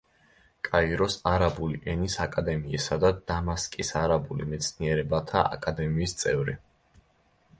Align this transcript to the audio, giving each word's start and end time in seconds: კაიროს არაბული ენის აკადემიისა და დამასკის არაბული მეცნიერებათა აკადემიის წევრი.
კაიროს 0.67 1.17
არაბული 1.31 1.81
ენის 1.91 2.15
აკადემიისა 2.23 2.97
და 3.03 3.11
დამასკის 3.31 3.93
არაბული 4.01 4.49
მეცნიერებათა 4.53 5.43
აკადემიის 5.59 6.17
წევრი. 6.23 6.57